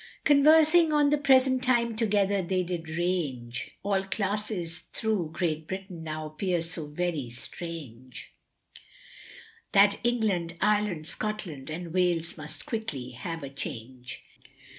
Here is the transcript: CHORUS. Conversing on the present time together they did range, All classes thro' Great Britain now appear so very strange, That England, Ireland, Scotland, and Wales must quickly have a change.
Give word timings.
CHORUS. 0.25 0.35
Conversing 0.35 0.91
on 0.93 1.11
the 1.11 1.17
present 1.19 1.61
time 1.61 1.95
together 1.95 2.41
they 2.41 2.63
did 2.63 2.89
range, 2.89 3.77
All 3.83 4.01
classes 4.05 4.85
thro' 4.95 5.25
Great 5.25 5.67
Britain 5.67 6.01
now 6.03 6.25
appear 6.25 6.63
so 6.63 6.87
very 6.87 7.29
strange, 7.29 8.33
That 9.73 9.99
England, 10.03 10.57
Ireland, 10.59 11.05
Scotland, 11.05 11.69
and 11.69 11.93
Wales 11.93 12.35
must 12.35 12.65
quickly 12.65 13.11
have 13.11 13.43
a 13.43 13.49
change. 13.51 14.23